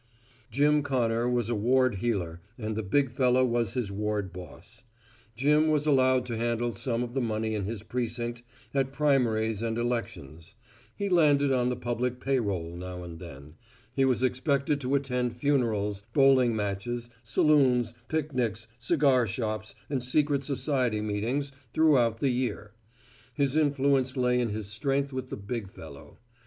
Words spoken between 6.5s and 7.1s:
some